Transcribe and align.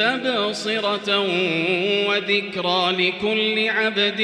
تبصرة 0.00 1.10
وذكرى 2.08 2.82
لكل 2.98 3.68
عبد 3.68 4.20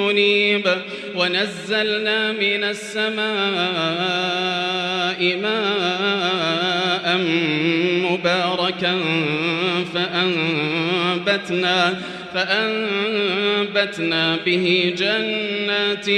منيب. 0.00 0.66
ونزلنا 1.14 2.32
من 2.32 2.64
السماء 2.64 3.24
ماء 5.36 7.06
مباركا 8.10 8.94
فأنبتنا 9.94 11.78
فأنبتنا 12.34 14.22
به 14.46 14.94
جنات 14.98 16.08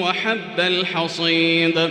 وحب 0.00 0.58
الحصيد. 0.58 1.90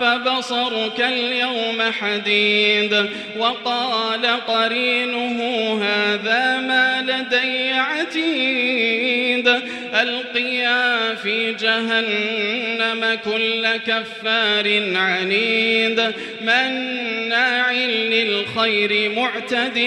فبصرك 0.00 1.00
اليوم 1.00 1.82
حديد 2.00 3.06
وقال 3.38 4.26
قرينه 4.26 5.42
هذا 5.82 6.60
ما 6.60 7.02
لدي 7.02 7.72
عتيد 7.72 9.48
ألقيا 9.94 11.14
في 11.14 11.54
جهنم 11.54 13.18
كل 13.24 13.76
كفار 13.76 14.96
عنيد 14.96 16.12
مناع 16.40 17.72
للخير 17.72 19.10
معتد 19.16 19.78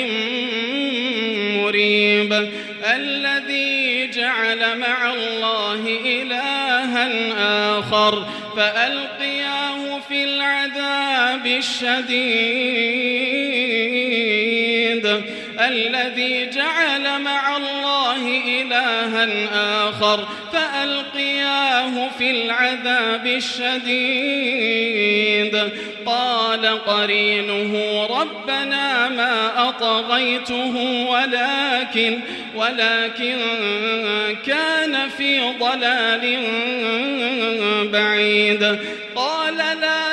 مريب 1.64 2.50
الذي 2.96 4.08
جعل 4.08 4.78
مع 4.78 5.14
الله 5.14 6.00
إلها 6.06 7.10
آخر 7.80 8.28
فألقياه 8.58 10.00
في 10.10 10.24
العذاب 10.24 11.48
الشديد 11.48 12.04
الذي 15.60 16.50
جعل 16.50 17.22
مع 17.22 17.58
الله 17.58 17.73
إلها 18.48 19.28
آخر 19.90 20.28
فألقياه 20.54 22.10
في 22.18 22.32
العذاب 22.32 23.28
الشديد. 23.28 24.74
قال 26.06 26.66
قرينه 26.66 28.06
ربنا 28.06 29.10
ما 29.10 29.70
أطغيته 29.70 30.76
ولكن 31.10 32.20
ولكن 32.56 33.38
كان 34.46 35.10
في 35.10 35.42
ضلال 35.60 36.40
بعيد. 37.92 38.80
قال 39.16 39.58
لا 39.58 40.13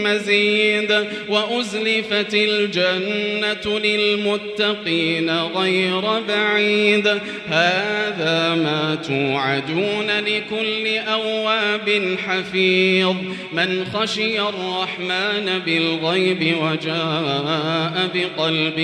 مزيد 0.02 1.06
وأزلفت 1.28 2.34
الجنة 2.34 3.78
للمتقين 3.78 5.30
غير 5.30 6.20
بعيد 6.28 7.06
هذا 7.48 8.54
ما 8.54 8.98
توعدون 9.08 10.06
لكل 10.06 10.98
أواب 10.98 12.16
حفيظ 12.26 13.16
من 13.52 13.84
خشي 13.84 14.40
الرحمن 14.40 15.58
بالغيب 15.66 16.56
وجاء 16.62 18.10
بقلب 18.14 18.78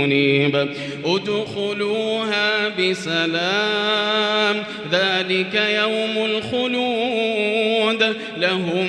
منيب 0.00 0.68
ادخلوها 1.04 2.68
بسلام. 2.68 4.64
ذلك 4.92 5.54
يوم 5.54 6.24
الخلود. 6.24 8.16
لهم 8.36 8.88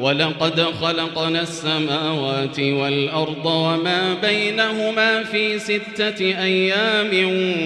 ولقد 0.00 0.60
خلقنا 0.60 1.42
السماوات 1.42 2.60
والأرض 2.60 3.46
وما 3.46 4.14
بينهما 4.22 5.24
في 5.24 5.58
ستة 5.58 6.20
أيام 6.20 7.10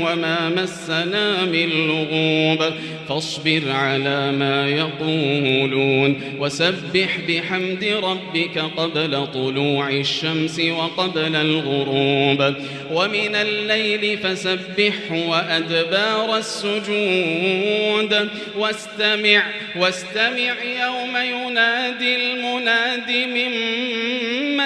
وما 0.02 0.49
مسنا 0.49 1.44
من 1.44 1.69
لغوب 1.69 2.73
فاصبر 3.08 3.62
على 3.70 4.32
ما 4.32 4.69
يقولون 4.69 6.20
وسبح 6.38 7.19
بحمد 7.29 7.84
ربك 8.02 8.58
قبل 8.76 9.26
طلوع 9.34 9.90
الشمس 9.90 10.61
وقبل 10.61 11.37
الغروب 11.37 12.55
ومن 12.93 13.34
الليل 13.34 14.19
فسبح 14.19 14.94
وأدبار 15.12 16.37
السجود 16.37 18.29
واستمع 18.58 19.43
واستمع 19.76 20.55
يوم 20.62 21.17
ينادي 21.17 22.22
المناد 22.23 23.11
من 23.11 23.53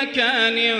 مكان 0.02 0.76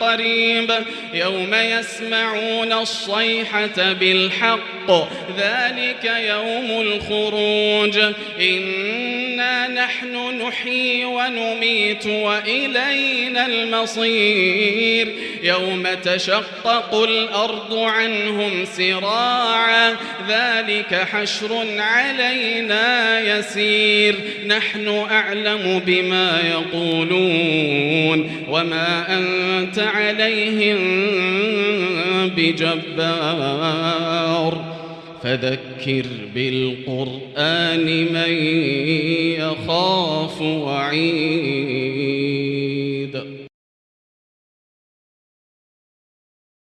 قريب. 0.00 0.72
يوم 1.14 1.54
يسمعون 1.54 2.72
الصيحة 2.72 3.92
بالحق 3.92 4.90
ذلك 5.38 6.04
يوم 6.04 6.80
الخروج. 6.80 7.98
إنا 8.40 9.68
نحن 9.68 10.42
نحيي 10.42 11.04
ونميت 11.04 12.06
وإلينا 12.06 13.46
المصير. 13.46 15.14
يوم 15.42 15.86
تشقق 16.04 16.94
الأرض 16.94 17.74
عنهم 17.78 18.64
سراعا 18.64 19.96
ذلك 20.28 20.94
حشر 20.94 21.66
علينا 21.78 23.20
يسير. 23.20 24.14
نحن 24.46 25.06
أعلم 25.10 25.82
بما 25.86 26.40
يقولون. 26.50 28.15
وما 28.48 29.18
أنت 29.18 29.78
عليهم 29.78 30.78
بجبار 32.36 33.76
فذكر 35.22 36.06
بالقرآن 36.34 37.86
من 37.86 38.32
يخاف 39.38 40.42
وعيد 40.42 42.45